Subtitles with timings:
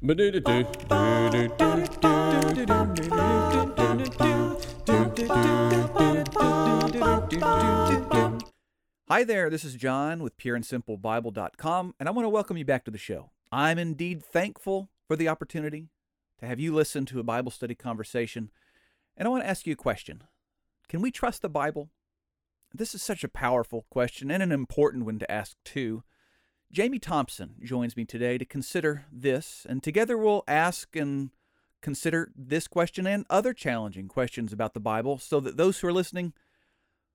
[0.00, 0.14] Hi
[9.24, 12.96] there, this is John with pureandsimplebible.com, and I want to welcome you back to the
[12.96, 13.30] show.
[13.50, 15.88] I'm indeed thankful for the opportunity
[16.38, 18.52] to have you listen to a Bible study conversation,
[19.16, 20.22] and I want to ask you a question.
[20.88, 21.90] Can we trust the Bible?
[22.72, 26.04] This is such a powerful question and an important one to ask, too.
[26.70, 31.30] Jamie Thompson joins me today to consider this, and together we'll ask and
[31.80, 35.92] consider this question and other challenging questions about the Bible so that those who are
[35.92, 36.34] listening,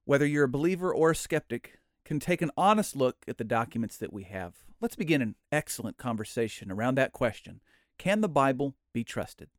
[0.06, 3.98] whether you're a believer or a skeptic, can take an honest look at the documents
[3.98, 4.56] that we have.
[4.82, 7.62] Let's begin an excellent conversation around that question
[7.98, 9.50] Can the Bible be trusted?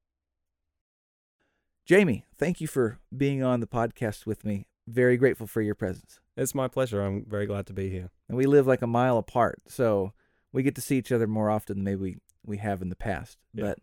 [1.86, 4.66] Jamie, thank you for being on the podcast with me.
[4.88, 6.18] Very grateful for your presence.
[6.36, 7.00] It's my pleasure.
[7.02, 8.10] I'm very glad to be here.
[8.28, 10.12] And we live like a mile apart, so
[10.52, 12.96] we get to see each other more often than maybe we, we have in the
[12.96, 13.38] past.
[13.52, 13.64] Yeah.
[13.64, 13.78] But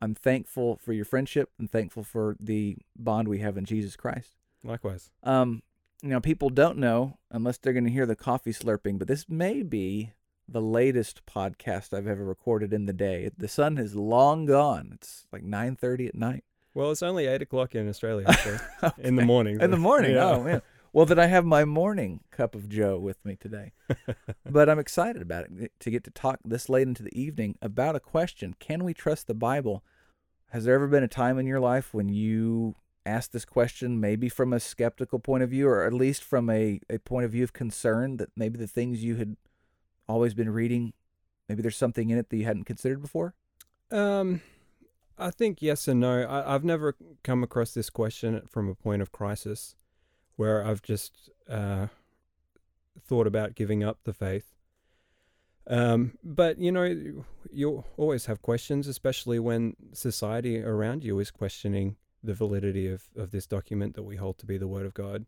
[0.00, 4.36] I'm thankful for your friendship and thankful for the bond we have in Jesus Christ.
[4.62, 5.10] Likewise.
[5.22, 5.62] Um,
[6.02, 9.28] you know, people don't know unless they're going to hear the coffee slurping, but this
[9.28, 10.12] may be
[10.48, 13.30] the latest podcast I've ever recorded in the day.
[13.36, 14.90] The sun is long gone.
[14.94, 16.44] It's like 9:30 at night.
[16.74, 18.58] Well, it's only eight o'clock in Australia, actually,
[18.98, 19.60] in the morning.
[19.60, 20.12] In the morning.
[20.14, 20.30] Yeah.
[20.30, 20.62] Oh man.
[20.92, 23.72] Well, then I have my morning cup of Joe with me today.
[24.50, 27.96] but I'm excited about it to get to talk this late into the evening about
[27.96, 29.84] a question: Can we trust the Bible?
[30.50, 32.76] Has there ever been a time in your life when you
[33.08, 36.80] asked this question, maybe from a skeptical point of view, or at least from a,
[36.88, 39.36] a point of view of concern that maybe the things you had
[40.08, 40.92] always been reading,
[41.48, 43.34] maybe there's something in it that you hadn't considered before?
[43.90, 44.42] Um,
[45.16, 46.22] I think yes and no.
[46.22, 49.74] I, I've never come across this question from a point of crisis,
[50.38, 51.88] where I've just uh,
[53.04, 54.54] thought about giving up the faith.
[55.66, 61.96] Um, but you know, you always have questions, especially when society around you is questioning
[62.22, 65.26] the validity of, of this document that we hold to be the Word of God.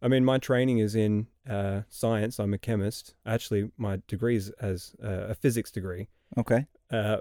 [0.00, 2.40] I mean, my training is in uh, science.
[2.40, 3.14] I'm a chemist.
[3.26, 6.08] Actually, my degree is as uh, a physics degree.
[6.38, 6.66] Okay.
[6.90, 7.18] Uh,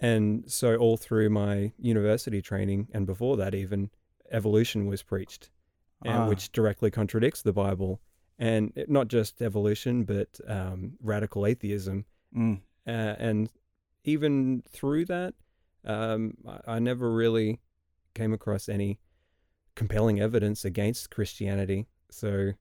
[0.00, 3.90] and so all through my university training and before that even
[4.30, 5.50] evolution was preached
[6.04, 6.28] and Ah.
[6.28, 8.00] which directly contradicts the bible
[8.38, 12.04] and not just evolution but um, radical atheism
[12.36, 12.60] Mm.
[12.86, 13.50] uh, and
[14.04, 15.34] even through that
[15.84, 17.60] um, I, I never really
[18.14, 18.98] came across any
[19.74, 22.52] compelling evidence against christianity so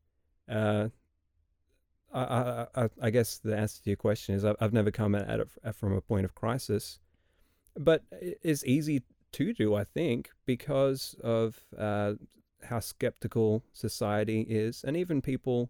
[0.49, 0.87] uh,
[2.13, 5.13] I, I, I, I guess the answer to your question is I've, I've never come
[5.15, 6.99] at it from a point of crisis,
[7.75, 9.03] but it is easy
[9.33, 12.13] to do, I think, because of uh,
[12.63, 15.69] how skeptical society is, and even people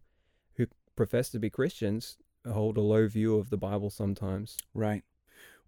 [0.56, 2.18] who profess to be Christians
[2.50, 4.58] hold a low view of the Bible sometimes.
[4.74, 5.03] Right.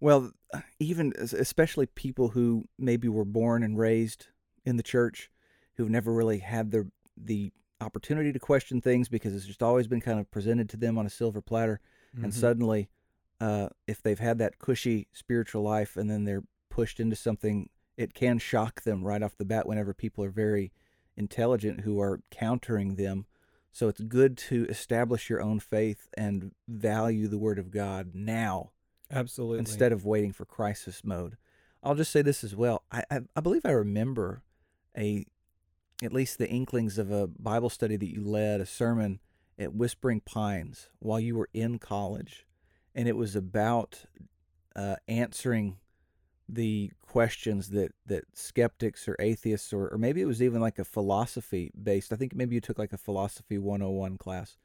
[0.00, 0.32] Well,
[0.78, 4.28] even especially people who maybe were born and raised
[4.64, 5.30] in the church,
[5.74, 7.52] who've never really had the the
[7.82, 11.06] opportunity to question things because it's just always been kind of presented to them on
[11.06, 11.80] a silver platter,
[12.14, 12.34] and Mhm.
[12.34, 12.88] suddenly,
[13.40, 18.14] uh, if they've had that cushy spiritual life and then they're pushed into something, it
[18.14, 19.66] can shock them right off the bat.
[19.66, 20.72] Whenever people are very
[21.20, 23.26] intelligent who are countering them.
[23.70, 28.70] So it's good to establish your own faith and value the Word of God now
[29.12, 29.60] Absolutely.
[29.60, 31.36] instead of waiting for crisis mode.
[31.82, 32.82] I'll just say this as well.
[32.90, 34.42] I, I, I believe I remember
[34.96, 35.26] a
[36.02, 39.20] at least the inklings of a Bible study that you led, a sermon
[39.58, 42.46] at Whispering Pines while you were in college,
[42.94, 44.06] and it was about
[44.74, 45.76] uh, answering
[46.54, 50.84] the questions that that skeptics or atheists or, or maybe it was even like a
[50.84, 52.12] philosophy based.
[52.12, 54.56] I think maybe you took like a philosophy 101 class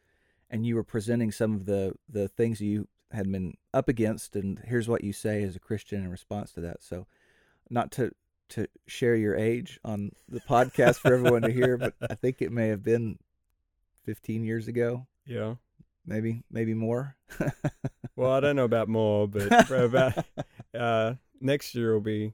[0.50, 4.60] and you were presenting some of the the things you had been up against and
[4.66, 6.84] here's what you say as a Christian in response to that.
[6.84, 7.08] So
[7.70, 8.12] not to
[8.50, 12.52] to share your age on the podcast for everyone to hear, but I think it
[12.52, 13.18] may have been
[14.06, 15.56] 15 years ago, yeah.
[16.06, 17.16] maybe maybe more.
[18.16, 20.26] Well, I don't know about more, but about
[20.74, 22.34] uh, next year will be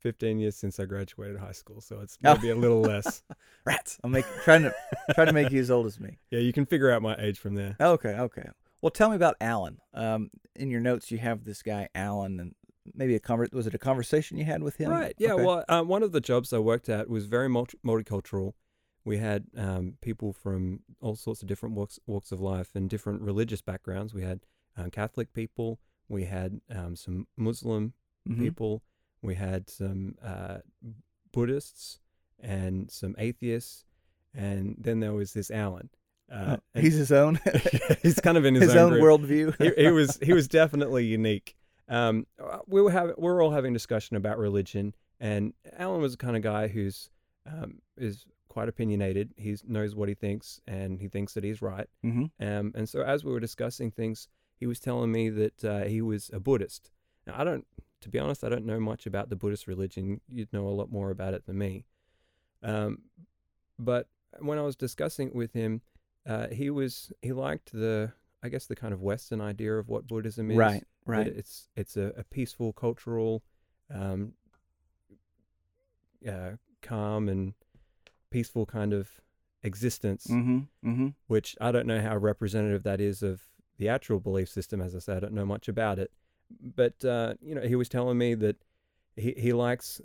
[0.00, 2.34] 15 years since I graduated high school, so it's Oh.
[2.34, 3.22] maybe a little less.
[3.64, 3.98] Rats.
[4.04, 4.74] I'm make, trying to
[5.14, 6.18] trying to make you as old as me.
[6.30, 7.76] Yeah, you can figure out my age from there.
[7.80, 8.48] Okay, okay.
[8.82, 9.78] Well, tell me about Alan.
[9.94, 12.54] Um, in your notes, you have this guy Alan, and
[12.94, 14.90] maybe a conver- was it a conversation you had with him?
[14.90, 15.14] Right.
[15.18, 15.32] Yeah.
[15.32, 15.44] Okay.
[15.44, 18.52] Well, uh, one of the jobs I worked at was very multi- multicultural.
[19.04, 23.22] We had um, people from all sorts of different walks walks of life and different
[23.22, 24.12] religious backgrounds.
[24.14, 24.40] We had
[24.76, 25.80] um, Catholic people.
[26.08, 27.94] We had um, some Muslim
[28.28, 28.38] Mhm.
[28.38, 28.82] people.
[29.22, 30.58] We had some uh,
[31.32, 31.98] Buddhists
[32.40, 33.84] and some atheists,
[34.34, 35.90] and then there was this Alan.
[36.30, 37.38] Uh, and- he's his own
[38.02, 39.02] he's kind of in his, his own group.
[39.02, 39.54] worldview.
[39.76, 41.54] he, he was he was definitely unique.
[41.88, 46.12] um, uh, we were having we were all having discussion about religion, and Alan was
[46.12, 47.10] the kind of guy who's
[47.46, 49.32] um, is quite opinionated.
[49.36, 51.88] He knows what he thinks, and he thinks that he's right.
[52.04, 52.44] Mm-hmm.
[52.44, 54.26] Um, and so as we were discussing things,
[54.58, 56.90] he was telling me that uh, he was a Buddhist.
[57.26, 57.66] Now, I don't,
[58.00, 60.20] to be honest, I don't know much about the Buddhist religion.
[60.28, 61.84] You'd know a lot more about it than me.
[62.62, 63.02] Um,
[63.78, 64.08] but
[64.38, 65.80] when I was discussing it with him,
[66.26, 68.12] uh, he was he liked the
[68.42, 70.56] I guess the kind of Western idea of what Buddhism is.
[70.56, 71.26] Right, right.
[71.26, 73.42] It's it's a, a peaceful, cultural,
[73.92, 74.32] um,
[76.28, 76.52] uh,
[76.82, 77.54] calm and
[78.30, 79.08] peaceful kind of
[79.62, 80.58] existence Mm-hmm.
[80.88, 81.08] Mm-hmm.
[81.26, 83.42] which I don't know how representative that is of
[83.78, 84.80] the actual belief system.
[84.80, 86.10] As I said, I don't know much about it,
[86.60, 88.56] but uh, you know, he was telling me that
[89.16, 90.00] he he likes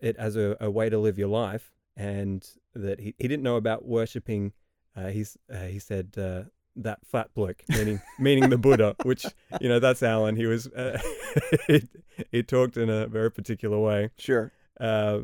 [0.00, 3.56] it as a, a way to live your life, and that he, he didn't know
[3.56, 4.52] about worshiping.
[4.96, 6.42] Uh, he's uh, he said uh,
[6.76, 9.26] that fat bloke, meaning meaning the Buddha, which
[9.60, 10.36] you know that's Alan.
[10.36, 11.00] He was uh,
[11.66, 11.88] he,
[12.30, 14.10] he talked in a very particular way.
[14.18, 14.52] Sure.
[14.78, 15.20] Uh,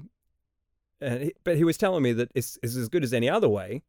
[1.00, 3.48] and he, but he was telling me that it's, it's as good as any other
[3.48, 3.82] way,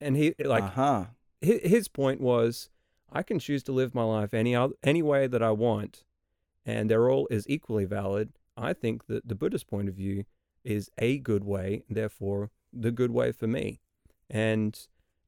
[0.00, 1.04] and he like uh-huh.
[1.44, 2.70] hi- his point was
[3.12, 6.04] I can choose to live my life any any way that I want,
[6.66, 8.32] and they're all is equally valid.
[8.56, 10.24] I think that the Buddhist point of view
[10.64, 13.80] is a good way, therefore the good way for me.
[14.28, 14.78] And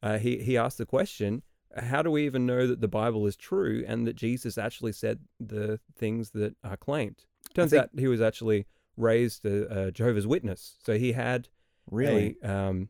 [0.02, 1.42] uh, he he asked the question,
[1.76, 5.20] how do we even know that the Bible is true and that Jesus actually said
[5.38, 7.24] the things that are claimed?
[7.54, 8.66] Turns think- out he was actually
[8.96, 11.48] raised a, a Jehovah's Witness, so he had
[11.90, 12.36] Really?
[12.42, 12.88] a um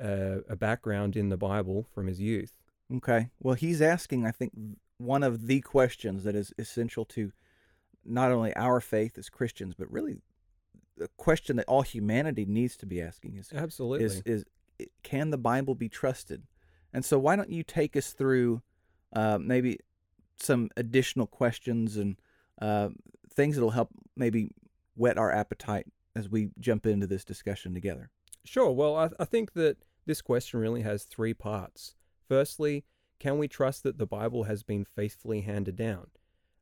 [0.00, 2.52] a, a background in the Bible from his youth.
[2.96, 3.30] Okay.
[3.40, 4.52] Well, he's asking, I think,
[4.96, 7.32] one of the questions that is essential to
[8.04, 10.16] not only our faith as Christians, but really
[10.96, 14.04] the question that all humanity needs to be asking is Absolutely.
[14.04, 14.44] is is
[15.02, 16.44] can the Bible be trusted?
[16.92, 18.62] And so, why don't you take us through
[19.12, 19.78] uh, maybe
[20.38, 22.16] some additional questions and
[22.60, 22.88] uh,
[23.34, 24.50] things that'll help maybe
[24.96, 25.86] whet our appetite
[26.16, 28.10] as we jump into this discussion together?
[28.44, 28.72] Sure.
[28.72, 29.76] Well, I, I think that
[30.06, 31.94] this question really has three parts.
[32.28, 32.84] Firstly,
[33.18, 36.08] can we trust that the Bible has been faithfully handed down?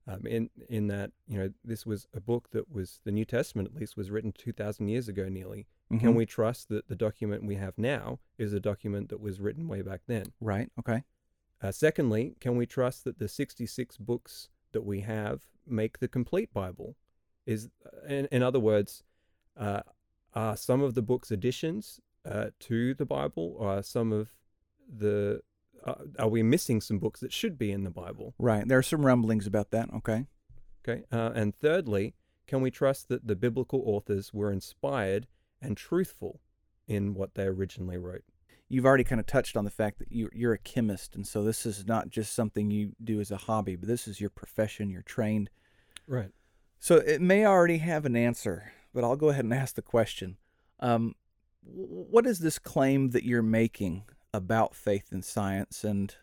[0.08, 3.68] Um, in in that you know this was a book that was the New Testament
[3.68, 5.66] at least was written two thousand years ago nearly.
[5.90, 6.16] Can Mhm.
[6.16, 9.82] we trust that the document we have now is a document that was written way
[9.82, 10.32] back then?
[10.40, 10.70] Right.
[10.78, 11.02] Okay.
[11.60, 16.52] Uh, secondly, can we trust that the 66 books that we have make the complete
[16.52, 16.96] Bible?
[17.44, 17.68] Is
[18.08, 19.02] in, in other words,
[19.56, 19.82] uh,
[20.34, 24.36] are some of the books additions uh, to the Bible, or are some of
[24.88, 25.40] the uh,
[26.18, 28.34] are we missing some books that should be in the Bible?
[28.38, 28.66] Right.
[28.66, 29.88] There are some rumblings about that.
[29.94, 30.26] Okay.
[30.88, 32.14] Okay, uh, and thirdly,
[32.46, 35.26] can we trust that the biblical authors were inspired
[35.60, 36.40] and truthful
[36.86, 38.22] in what they originally wrote?
[38.68, 41.42] You've already kind of touched on the fact that you, you're a chemist, and so
[41.42, 44.90] this is not just something you do as a hobby, but this is your profession.
[44.90, 45.50] You're trained.
[46.06, 46.30] Right.
[46.78, 50.36] So it may already have an answer, but I'll go ahead and ask the question.
[50.78, 51.14] Um,
[51.62, 54.04] what is this claim that you're making
[54.36, 55.82] about faith and science?
[55.84, 56.14] And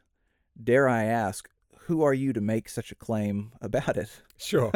[0.62, 1.50] dare I ask,
[1.88, 4.10] who are you to make such a claim about it?
[4.38, 4.72] Sure.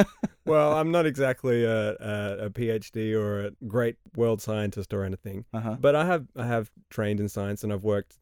[0.45, 5.45] well, I'm not exactly a, a, a PhD or a great world scientist or anything,
[5.53, 5.77] Uh huh.
[5.79, 8.19] but I have I have trained in science and I've worked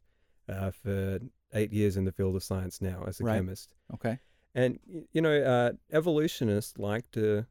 [0.49, 1.19] uh, for
[1.53, 3.35] eight years in the field of science now as a Right.
[3.37, 3.73] chemist.
[3.93, 4.19] Okay.
[4.53, 4.79] And
[5.11, 7.45] you know, uh, evolutionists like to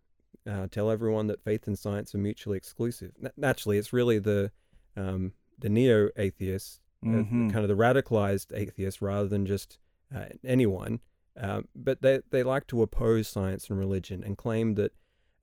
[0.46, 3.12] uh, tell everyone that faith and science are mutually exclusive.
[3.18, 4.50] Na- naturally, it's really the
[4.96, 7.52] um, the neo atheists, Mhm.
[7.52, 9.78] kind of the radicalized atheists, rather than just
[10.14, 11.00] uh, anyone.
[11.36, 14.92] Um, but they they like to oppose science and religion and claim that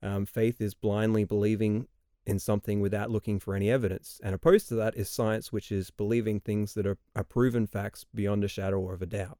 [0.02, 1.86] um, faith is blindly believing
[2.24, 4.20] in something without looking for any evidence.
[4.22, 8.06] And opposed to that is science, which is believing things that are, are proven facts
[8.14, 9.38] beyond a shadow of a doubt.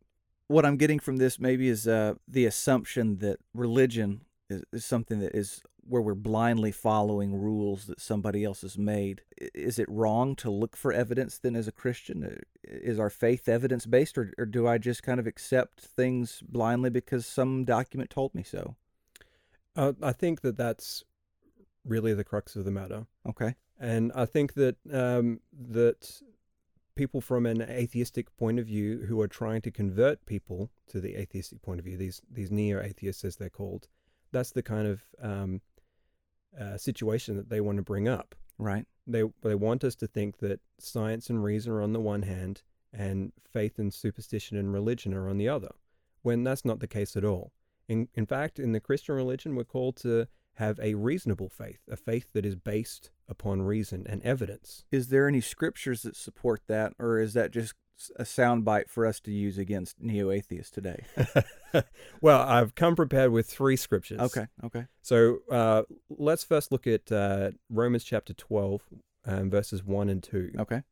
[0.49, 5.19] What I'm getting from this maybe is uh, the assumption that religion is, is something
[5.21, 9.23] that is where we're blindly following rules that somebody else has made.
[9.55, 12.25] Is it wrong to look for evidence then as a Christian?
[12.25, 16.43] Uh, Is our faith evidence based, or, or do I just kind of accept things
[16.49, 18.77] blindly because some document told me so?
[19.75, 21.05] Uh, I think that that's
[21.85, 23.07] really the crux of the matter.
[23.27, 23.57] Okay.
[23.81, 26.23] And I think that um, that
[26.95, 31.17] people from an atheistic point of view who are trying to convert people to the
[31.17, 33.89] atheistic point of view, these these neo atheists as they're called,
[34.33, 35.61] that's the kind of um,
[36.59, 38.35] uh, situation that they want to bring up.
[38.59, 38.87] Right.
[39.07, 42.63] They they want us to think that science and reason are on the one hand,
[42.93, 45.73] and faith and superstition and religion are on the other,
[46.23, 47.53] when that's not the case at all.
[47.89, 51.97] In in fact, in the Christian religion, we're called to have a reasonable faith, a
[51.97, 54.85] faith that is based upon reason and evidence.
[54.93, 57.75] Is there any scriptures that support that, or is that just
[58.17, 61.05] a soundbite for us to use against neo atheists today.
[62.21, 64.21] well, I've come prepared with three scriptures.
[64.21, 64.87] Okay, okay.
[65.03, 68.83] So uh, let's first look at uh, Romans chapter 12,
[69.27, 70.53] um, verses 1 and 2.
[70.59, 70.83] Okay.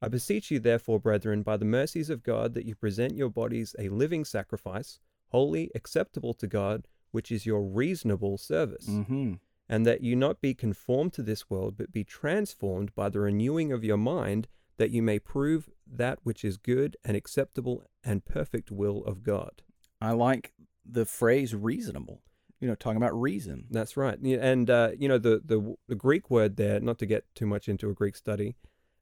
[0.00, 3.74] I beseech you, therefore, brethren, by the mercies of God, that you present your bodies
[3.78, 8.86] a living sacrifice, holy, acceptable to God, which is your reasonable service.
[8.86, 9.34] Mm-hmm.
[9.68, 13.70] And that you not be conformed to this world, but be transformed by the renewing
[13.70, 14.48] of your mind,
[14.78, 19.62] that you may prove that which is good and acceptable and perfect will of God.
[20.00, 20.52] I like
[20.84, 22.22] the phrase reasonable.
[22.60, 23.66] You know, talking about reason.
[23.70, 24.18] That's right.
[24.18, 27.68] And, uh, you know, the, the, the Greek word there, not to get too much
[27.68, 28.56] into a Greek study,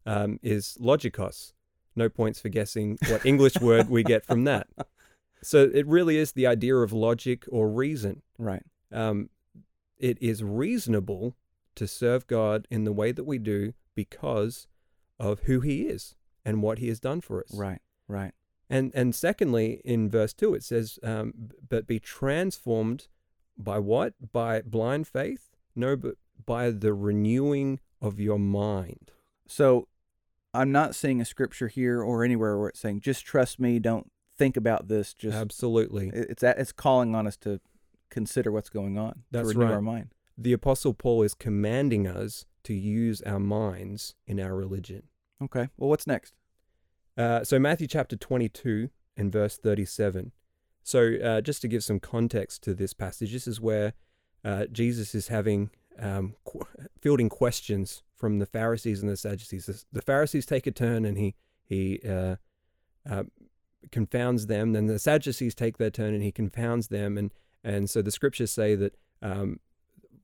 [0.05, 1.53] um, is logikos.
[1.95, 4.67] No points for guessing what English word we get from that.
[5.43, 8.23] So it really is the idea of logic or reason.
[8.39, 8.63] Right.
[8.91, 9.29] Um,
[9.97, 11.37] it is reasonable
[11.77, 14.67] to serve God in the way that we do because
[15.19, 17.53] of who He is and what He has done for us.
[17.55, 17.81] Right.
[18.09, 18.33] Right.
[18.69, 23.09] And and secondly, in verse two, it says, um, "But be transformed
[23.57, 24.15] by what?
[24.33, 25.51] By blind faith?
[25.75, 29.13] No, but by the renewing of your mind."
[29.47, 29.87] So
[30.53, 34.11] I'm not seeing a scripture here or anywhere where it's saying, just trust me, don't
[34.37, 35.15] think about this.
[35.15, 37.61] Just Absolutely, it- it's it's calling on us to
[38.11, 39.23] consider what's going on.
[39.31, 39.75] That's to renew right.
[39.75, 40.13] our mind.
[40.39, 45.05] the Apostle Paul is commanding us to use our minds in our religion.
[45.43, 45.69] Okay.
[45.77, 46.35] Well, what's next?
[47.17, 50.33] Uh, so Matthew chapter 22 and verse 37.
[50.83, 53.93] So uh, just to give some context to this passage, this is where
[54.45, 56.67] uh, Jesus is having um, qu-
[57.01, 59.85] fielding questions from the Pharisees and the Sadducees.
[59.93, 62.37] The- Pharisees take a turn and he he uh,
[63.09, 63.25] uh,
[63.91, 64.73] confounds them.
[64.73, 67.17] Then the Sadducees take their turn and he confounds them.
[67.17, 67.33] And
[67.65, 69.61] and so the scriptures say that um,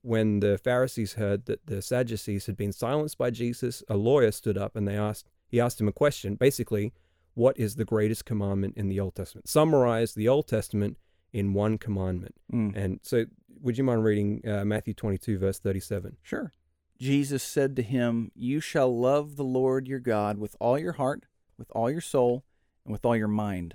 [0.03, 4.59] when the Pharisees heard that the Sadducees had been silenced by Jesus, a lawyer stood
[4.59, 6.35] up and they asked he asked him a question.
[6.35, 6.93] Basically,
[7.35, 9.49] what is the greatest commandment in the Old Testament?
[9.49, 10.97] Summarize the Old Testament
[11.33, 12.35] in one commandment.
[12.53, 12.75] Mm.
[12.75, 13.27] And so,
[13.61, 16.17] would you mind reading uh, Matthew 22, verse 37?
[16.23, 16.53] Sure.
[16.99, 21.25] Jesus said to him, You shall love the Lord your God with all your heart,
[21.59, 22.45] with all your soul,
[22.85, 23.75] and with all your mind.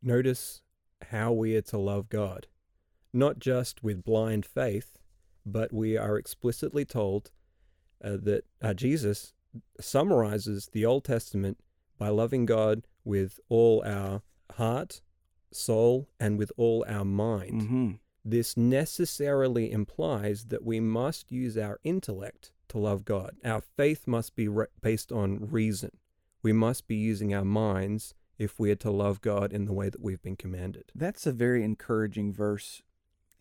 [0.00, 0.62] Notice
[1.10, 2.46] how we are to love God,
[3.12, 4.98] not just with blind faith,
[5.44, 7.30] but we are explicitly told
[8.04, 9.34] uh, that uh, Jesus
[9.80, 11.58] summarizes the Old Testament
[11.98, 14.22] by loving God with all our
[14.54, 15.02] heart,
[15.52, 17.62] soul, and with all our mind.
[17.62, 17.90] Mm-hmm.
[18.24, 23.36] This necessarily implies that we must use our intellect to love God.
[23.44, 25.90] Our faith must be re- based on reason.
[26.42, 29.88] We must be using our minds if we are to love God in the way
[29.88, 30.84] that we've been commanded.
[30.94, 32.82] That's a very encouraging verse.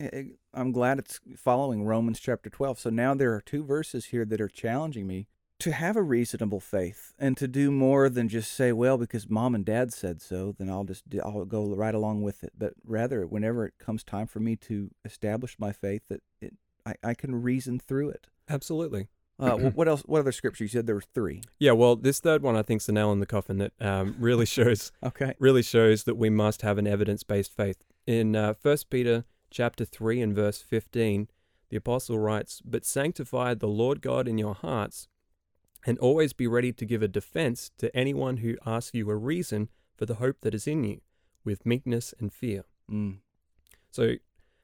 [0.01, 2.79] I- I- I'm glad it's following Romans chapter 12.
[2.79, 5.27] So now there are two verses here that are challenging me
[5.59, 9.53] to have a reasonable faith and to do more than just say, well, because mom
[9.53, 12.53] and dad said so, then I'll just do, I'll go right along with it.
[12.57, 16.55] But rather, whenever it comes time for me to establish my faith, that it,
[16.85, 18.25] I, I can reason through it.
[18.49, 19.07] Absolutely.
[19.39, 20.01] Uh, what else?
[20.01, 20.63] What other scripture?
[20.63, 21.41] You said there were three.
[21.59, 24.15] Yeah, well, this third one I think is the nail in the coffin that um,
[24.19, 25.33] really shows Okay.
[25.39, 27.83] really shows that we must have an evidence-based faith.
[28.07, 31.27] In uh, 1 Peter chapter 3 and verse 15,
[31.69, 35.07] the apostle writes, "But sanctify the Lord God in your hearts,
[35.85, 39.69] and always be ready to give a defense to anyone who asks you a reason
[39.95, 41.01] for the hope that is in you,
[41.43, 43.19] with meekness and fear." Mm.
[43.91, 44.15] So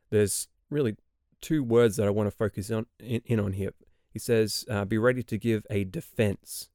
[0.10, 0.96] there's really
[1.42, 3.72] two words that I want to focus on in, in on here.
[4.10, 6.70] He says, uh, "Be ready to give a defense."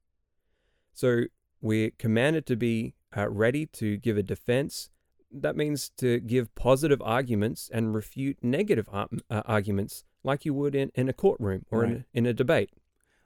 [0.92, 1.24] So
[1.60, 4.90] we're commanded to be uh, ready to give a defense.
[5.32, 10.74] That means to give positive arguments and refute negative ar- uh, arguments, like you would
[10.74, 12.00] in, in a courtroom or in, Right.
[12.00, 12.70] a, in a debate.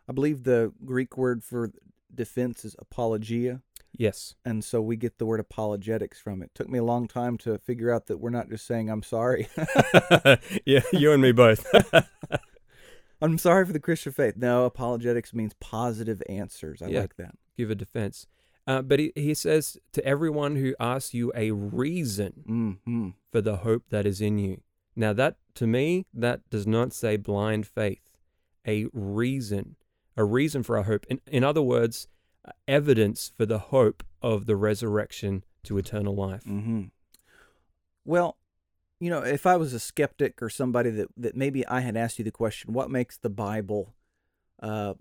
[0.09, 1.73] I believe the Greek word for
[2.15, 3.61] defense is apologia.
[3.99, 4.35] Yes.
[4.45, 6.51] and so we get the word apologetics from it.
[6.55, 9.49] Took me a long time to figure out that we're not just saying I'm sorry.
[10.67, 11.67] yeah, you and me both.
[13.23, 14.37] I'm sorry for the Christian faith.
[14.37, 16.83] No, apologetics means positive answers.
[16.83, 17.01] I Yeah.
[17.01, 17.35] like that.
[17.57, 18.27] give a defense.
[18.67, 23.09] Uh, but he, he says to everyone who asks you a reason Mm-hmm.
[23.31, 24.61] for the hope that is in you.
[24.97, 28.03] Now, that to me, that does not say blind faith,
[28.67, 29.77] a reason,
[30.17, 31.07] a reason for our hope.
[31.09, 32.09] In, in other words,
[32.45, 36.43] uh, evidence for the hope of the resurrection to eternal life.
[36.45, 36.85] Mm-hmm.
[38.05, 38.37] Well,
[38.99, 42.19] you know, if I was a skeptic or somebody that, that maybe I had asked
[42.19, 43.95] you the question, what makes the Bible
[44.63, 44.95] uh,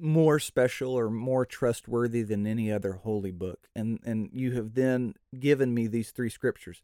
[0.00, 3.68] more special or more trustworthy than any other holy book?
[3.76, 6.82] And and you have then given me these three scriptures.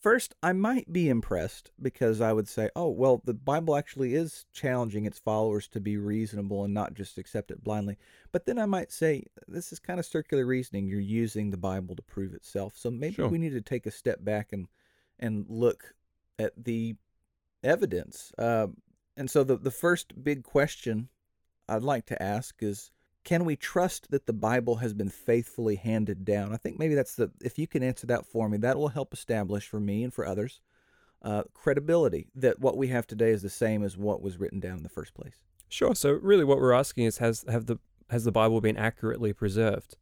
[0.00, 4.46] first, I might be impressed because I would say, oh, well, the Bible actually is
[4.52, 7.96] challenging its followers to be reasonable and not just accept it blindly.
[8.32, 10.88] But then I might say, this is kind of circular reasoning.
[10.88, 12.72] You're using the Bible to prove itself.
[12.76, 13.28] So maybe Sure.
[13.28, 14.66] we need to take a step back and
[15.20, 15.94] and look
[16.38, 16.96] at the
[17.62, 18.32] evidence.
[18.38, 18.68] Uh,
[19.16, 21.08] and so the the first big question
[21.72, 22.90] I'd like to ask is
[23.24, 26.52] can we trust that the Bible has been faithfully handed down?
[26.52, 29.12] I think maybe that's the if you can answer that for me, that will help
[29.12, 30.60] establish for me and for others
[31.22, 34.78] uh, credibility that what we have today is the same as what was written down
[34.78, 35.34] in the first place.
[35.68, 35.94] Sure.
[35.94, 37.78] So really, what we're asking is, has have the
[38.10, 39.96] has the Bible been accurately preserved?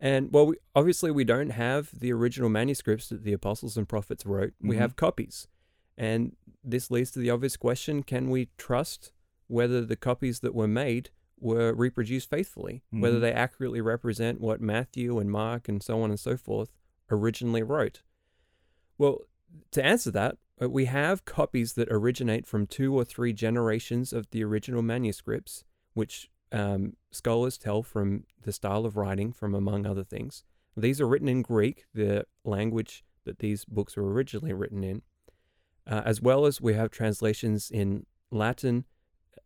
[0.00, 4.24] And well, we, obviously, we don't have the original manuscripts that the apostles and prophets
[4.24, 4.54] wrote.
[4.60, 4.80] We Mhm.
[4.80, 5.48] have copies,
[5.96, 9.12] and this leads to the obvious question: Can we trust
[9.48, 12.82] whether the copies that were made were reproduced faithfully?
[12.90, 13.20] Whether Mhm.
[13.20, 16.70] they accurately represent what Matthew and Mark and so on and so forth
[17.10, 18.02] originally wrote?
[18.96, 19.22] Well,
[19.72, 24.30] to answer that, uh, we have copies that originate from two or three generations of
[24.30, 25.64] the original manuscripts,
[25.94, 30.44] which um, scholars tell from the style of writing, from among other things.
[30.76, 35.02] These are written in Greek, the language that these books were originally written in,
[35.86, 38.86] uh, as well as we have translations in Latin,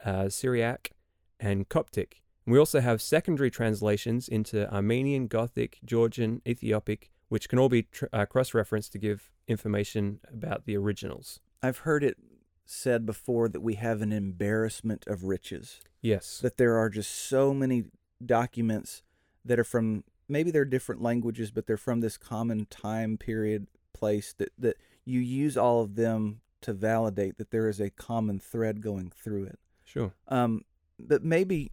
[0.05, 0.93] uh, Syriac,
[1.39, 2.23] and Coptic.
[2.47, 8.07] We also have secondary translations into Armenian, Gothic, Georgian, Ethiopic, which can all be tr-
[8.13, 11.41] uh, cross referenced to give information about the originals.
[11.63, 12.17] I've heard it
[12.65, 15.81] said before that we have an embarrassment of riches.
[16.01, 16.41] Yes.
[16.41, 17.85] that there are just so many
[18.25, 19.03] documents
[19.45, 24.35] that are from maybe they're different languages, but they're from this common time period place
[24.39, 28.81] that, that you use all of them to validate that there is a common thread
[28.81, 29.59] going through it.
[29.93, 30.15] Sure.
[30.29, 30.65] Um,
[30.99, 31.71] but maybe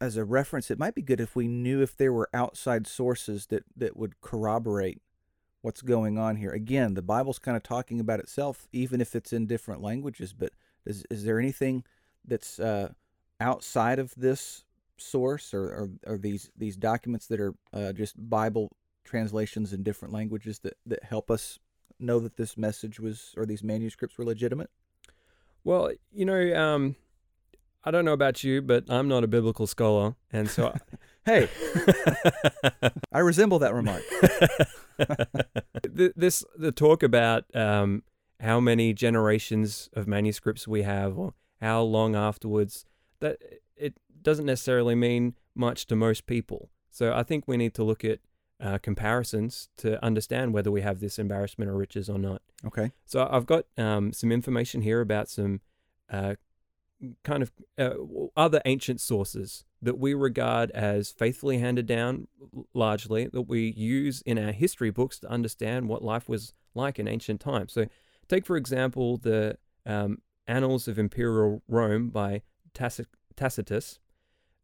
[0.00, 3.46] as a reference, it might be good if we knew if there were outside sources
[3.46, 5.00] that, that would corroborate
[5.60, 6.50] what's going on here.
[6.50, 10.32] Again, the Bible's kind of talking about itself, even if it's in different languages.
[10.32, 10.52] But
[10.84, 11.84] is is there anything
[12.24, 12.94] that's uh,
[13.40, 14.64] outside of this
[14.96, 18.72] source, or, or, or these these documents that are uh, just Bible
[19.04, 21.60] translations in different languages that, that help us
[22.00, 24.70] know that this message was or these manuscripts were legitimate?
[25.62, 26.96] Well, you know, um,
[27.84, 30.74] I don't know about you, but I'm not a biblical scholar, and so
[31.24, 31.48] Hey,
[33.12, 34.02] I resemble that remark.
[35.84, 38.02] This the talk about um,
[38.40, 42.86] how many generations of manuscripts we have, or how long afterwards.
[43.20, 43.38] That
[43.76, 46.70] it doesn't necessarily mean much to most people.
[46.90, 48.20] So I think we need to look at
[48.60, 52.42] uh, comparisons to understand whether we have this embarrassment of riches or not.
[52.64, 52.92] Okay.
[53.04, 55.60] So I've got um, some information here about some
[56.10, 56.36] uh,
[57.24, 57.94] kind of uh,
[58.36, 62.28] other ancient sources that we regard as faithfully handed down,
[62.74, 67.08] largely that we use in our history books to understand what life was like in
[67.08, 67.72] ancient times.
[67.72, 67.86] So,
[68.28, 72.42] take for example the um, Annals of Imperial Rome by
[72.74, 73.98] Tacit- Tacitus.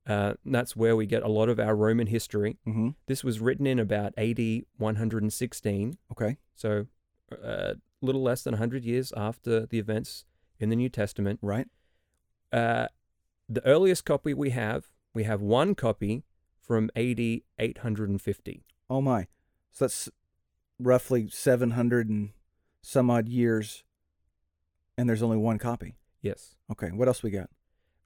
[0.07, 2.57] Uh, that's where we get a lot of our Roman history.
[2.66, 2.90] Mm-hmm.
[3.07, 4.38] This was written in about AD
[4.79, 5.98] 116.
[6.12, 6.37] Okay.
[6.55, 6.87] So,
[7.31, 10.24] a uh, little less than 100 years after the events
[10.59, 11.40] in the New Testament.
[11.42, 11.66] Right.
[12.52, 12.87] Uh,
[13.48, 16.24] the earliest copy we have, we have one copy
[16.61, 17.18] from AD
[17.58, 18.64] 850.
[18.90, 19.26] Oh my.
[19.70, 20.08] So that's
[20.78, 22.30] roughly 700 and
[22.82, 23.84] some odd years
[24.96, 25.94] and there's only one copy.
[26.22, 26.56] Yes.
[26.70, 26.88] Okay.
[26.88, 27.50] What else we got?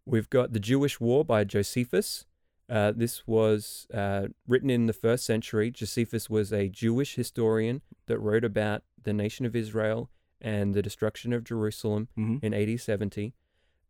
[0.05, 2.27] We've got The Jewish War by Josephus.
[2.69, 5.71] Uh, this was uh, written in the first century.
[5.71, 11.33] Josephus was a Jewish historian that wrote about the nation of Israel and the destruction
[11.33, 12.45] of Jerusalem Mm-hmm.
[12.45, 13.35] in AD 70.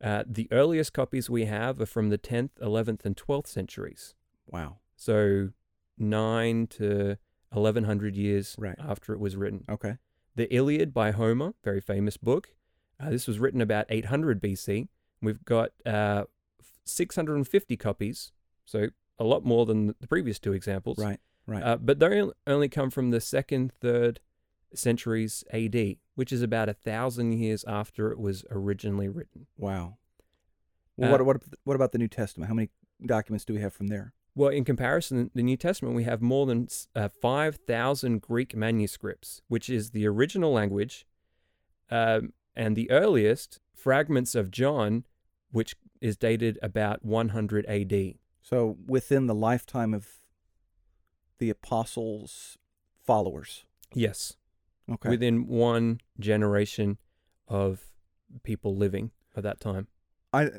[0.02, 4.14] Uh, the earliest copies we have are from the 10th, 11th, and 12th centuries.
[4.48, 4.78] Wow.
[4.96, 5.50] So
[5.96, 7.16] 9 to
[7.50, 8.74] 1100 years Right.
[8.80, 9.64] after it was written.
[9.68, 9.98] Okay.
[10.34, 12.54] The Iliad by Homer, very famous book.
[12.98, 14.88] Uh, this was written about 800 BC.
[15.20, 16.24] We've got uh,
[16.84, 18.32] 650 copies,
[18.64, 18.88] so
[19.18, 20.98] a lot more than the previous two examples.
[20.98, 21.20] Right.
[21.46, 21.62] Right.
[21.62, 24.20] Uh, but they only come from the second, third
[24.74, 29.46] centuries AD, which is about a thousand years after it was originally written.
[29.56, 29.96] wow.
[30.96, 32.48] Well, uh, what, what, what about the New Testament?
[32.48, 32.68] How many
[33.04, 34.12] documents do we have from there?
[34.34, 39.70] Well, in comparison, the New Testament, we have more than uh, 5,000 Greek manuscripts, which
[39.70, 41.06] is the original language,
[41.90, 45.04] um, and the earliest fragments of John,
[45.50, 48.14] which is dated about 100 AD.
[48.42, 50.08] So within the lifetime of
[51.38, 52.56] the apostles'
[53.04, 53.64] followers.
[53.94, 54.36] Yes,
[54.92, 55.08] Okay.
[55.08, 56.98] within one generation
[57.48, 57.80] of
[58.42, 59.88] people living at that time.
[60.32, 60.50] I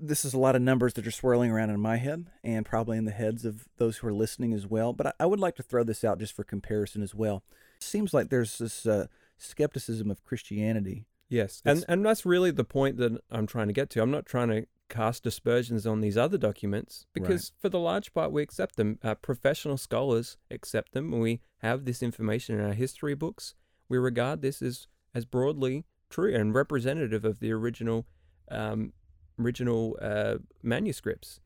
[0.00, 2.96] this is a lot of numbers that are swirling around in my head and probably
[2.96, 4.92] in the heads of those who are listening as well.
[4.92, 7.42] But I, I would like to throw this out just for comparison as well.
[7.76, 9.06] It Seems like there's this uh,
[9.38, 11.06] skepticism of Christianity.
[11.28, 14.02] Yes, and and that's really the point that I'm trying to get to.
[14.02, 18.30] I'm not trying to cast aspersions on these other documents because, for the large part,
[18.30, 18.98] we accept them.
[19.02, 21.10] Uh, professional scholars accept them.
[21.18, 23.54] We have this information in our history books,
[23.92, 28.06] we regard this as as broadly true and representative of the original
[28.50, 28.94] um,
[29.38, 31.40] original uh, manuscripts.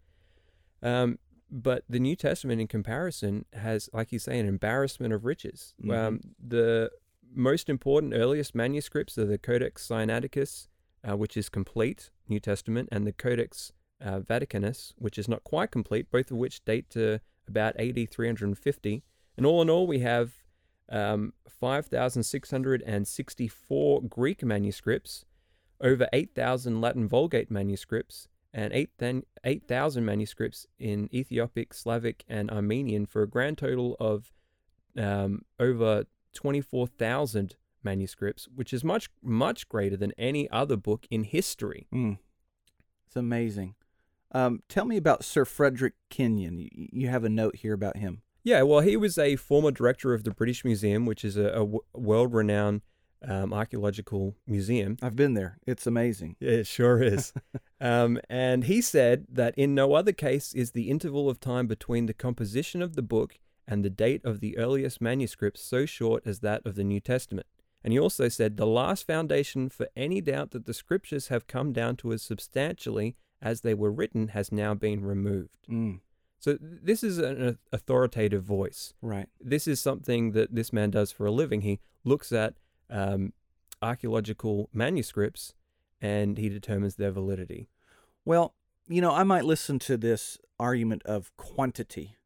[0.81, 1.19] Um,
[1.51, 5.75] but the New Testament, in comparison, has, like you say, an embarrassment of riches.
[6.07, 6.91] Um, the
[7.35, 10.69] most important earliest manuscripts are the Codex Sinaiticus,
[11.09, 15.71] uh, which is complete New Testament, and the Codex uh, Vaticanus, which is not quite
[15.73, 19.03] complete, both of which date to about AD 350.
[19.37, 20.46] And all in all, we have
[20.89, 25.25] um, 5,664 Greek manuscripts,
[25.81, 33.29] over 8,000 Latin Vulgate manuscripts, and 8,000 manuscripts in Ethiopic, Slavic, and Armenian for a
[33.29, 34.33] grand total of
[34.97, 41.87] um, over 24,000 manuscripts, which is much, much greater than any other book in history.
[41.95, 42.19] Mm.
[43.07, 43.75] It's amazing.
[44.33, 46.59] Um, tell me about Sir Frederick Kenyon.
[46.59, 48.23] You, you have a note here about him.
[48.47, 51.67] Yeah, well, he was a former director of the British Museum, which is a, a
[51.67, 52.83] w- world renowned
[53.27, 54.99] um, archaeological museum.
[55.03, 55.59] I've been there.
[55.67, 56.37] It's amazing.
[56.39, 57.33] Yeah, It sure is.
[57.81, 62.07] um, and he said that in no other case is the interval of time between
[62.07, 66.39] the composition of the book and the date of the earliest manuscripts so short as
[66.39, 67.49] that of the New Testament.
[67.83, 71.73] And he also said the last foundation for any doubt that the scriptures have come
[71.73, 75.67] down to us substantially as they were written has now been removed.
[75.69, 75.99] Mm.
[76.39, 79.29] So this is an authoritative voice Right.
[79.41, 81.63] this is something that this man does for a living.
[81.63, 82.55] He looks at
[82.91, 83.33] um,
[83.83, 85.55] archaeological manuscripts
[86.01, 87.69] and he determines their validity.
[88.25, 88.55] Well,
[88.89, 92.17] you know, I might listen to this argument of quantity,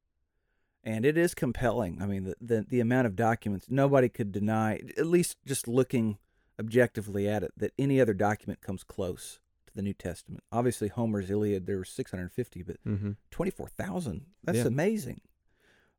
[0.85, 2.03] and it is compelling.
[2.03, 6.19] I mean, the, the, the amount of documents, nobody could deny, at least just looking
[6.59, 10.43] objectively at it, that any other document comes close to the New Testament.
[10.53, 13.13] Obviously, Homer's Iliad, there were 650, but Mm-hmm.
[13.31, 14.27] 24,000.
[14.45, 14.67] That's Yeah.
[14.67, 15.21] amazing.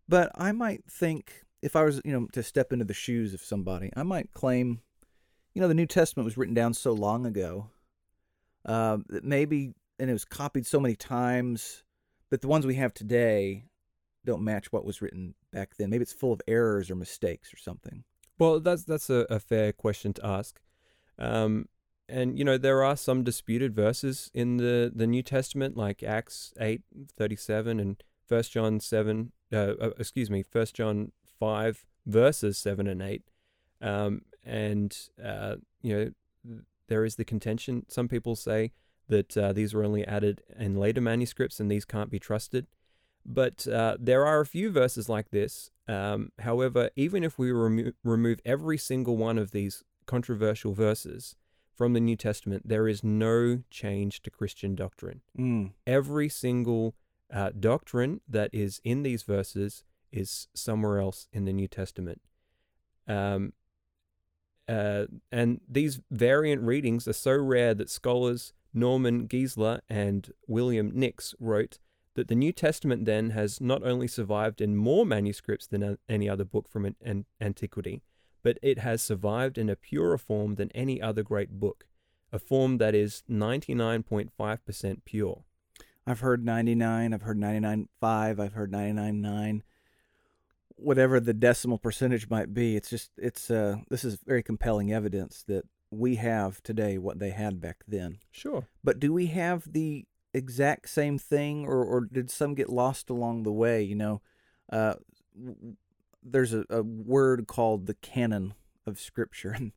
[0.07, 3.41] But I might think if I was, you know, to step into the shoes of
[3.41, 4.81] somebody, I might claim,
[5.53, 7.69] you know, the New Testament was written down so long ago
[8.65, 11.83] uh, that maybe, and it was copied so many times
[12.29, 13.65] that the ones we have today
[14.25, 15.89] don't match what was written back then.
[15.89, 18.03] Maybe it's full of errors or mistakes or something.
[18.39, 20.59] Well, that's that's a, a fair question to ask.
[21.19, 21.67] Um,
[22.11, 26.53] and you know there are some disputed verses in the, the New Testament, like Acts
[26.59, 26.81] eight
[27.17, 29.31] thirty seven and First John seven.
[29.51, 33.23] Uh, uh, excuse me, First John five verses seven and eight.
[33.81, 35.95] Um, and uh, you
[36.45, 36.55] know
[36.87, 37.85] there is the contention.
[37.87, 38.73] Some people say
[39.07, 42.67] that uh, these were only added in later manuscripts and these can't be trusted.
[43.25, 45.69] But uh, there are a few verses like this.
[45.87, 51.35] Um, however, even if we remo- remove every single one of these controversial verses
[51.75, 55.21] from the New Testament, there is no change to Christian doctrine.
[55.37, 55.71] Mm.
[55.87, 56.95] Every single
[57.33, 62.21] uh, doctrine that is in these verses is somewhere else in the New Testament.
[63.07, 63.53] Um,
[64.67, 71.35] uh, and these variant readings are so rare that scholars Norman Geisler and William Nix
[71.39, 71.79] wrote
[72.15, 76.43] that the New Testament then has not only survived in more manuscripts than any other
[76.43, 78.01] book from an, an antiquity,
[78.43, 81.85] but it has survived in a purer form than any other great book,
[82.31, 85.43] a form that is 99.5% pure.
[86.05, 89.61] I've heard 99, I've heard 99.5, I've heard 99.9.
[90.75, 95.43] Whatever the decimal percentage might be, it's just it's uh this is very compelling evidence
[95.47, 98.17] that we have today what they had back then.
[98.31, 98.67] Sure.
[98.83, 103.43] But do we have the exact same thing or or did some get lost along
[103.43, 104.21] the way, you know?
[104.71, 104.95] Uh
[106.23, 108.53] there's a, a word called the canon
[108.85, 109.71] of scripture and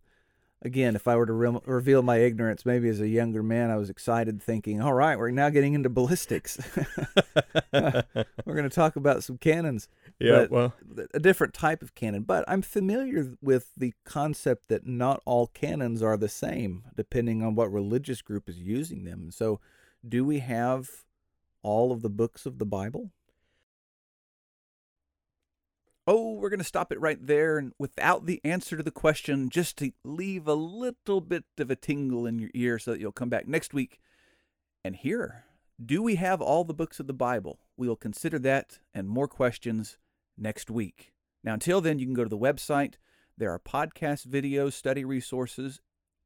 [0.65, 3.77] again, if I were to re- reveal my ignorance, maybe as a younger man, I
[3.77, 6.59] was excited, thinking, "All right, we're now getting into ballistics.
[7.73, 8.05] we're
[8.47, 10.75] going to talk about some cannons, yeah, But- well,
[11.13, 16.03] a different type of cannon." But I'm familiar with the concept that not all canons
[16.03, 19.31] are the same, depending on what religious group is using them.
[19.31, 19.61] So,
[20.07, 20.89] do we have
[21.63, 23.11] all of the books of the Bible?
[26.07, 27.57] Oh, we're going to stop it right there.
[27.57, 31.77] And without the answer to the question, just to leave a little bit of a
[31.77, 34.01] tingle in your ear so that you'll come back next week
[34.85, 35.45] and hear
[35.85, 37.59] Do we have all the books of the Bible?
[37.77, 39.99] We will consider that and more questions
[40.37, 41.13] next week.
[41.43, 42.95] Now, until then, you can go to the website.
[43.37, 45.81] There are podcast videos, study resources,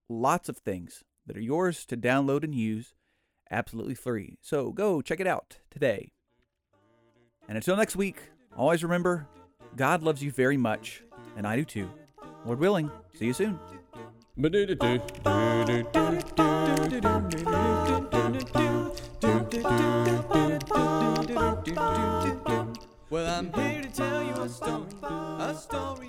[0.08, 2.94] lots of things that are yours to download and use
[3.50, 4.38] absolutely free.
[4.42, 6.12] So go check it out today.
[7.48, 9.26] And until next week, always remember
[9.78, 11.04] God loves you very much,
[11.36, 11.88] and I do too.
[12.44, 13.60] Lord willing, see you soon.
[23.08, 26.07] Well, I'm here to tell you a story, a story.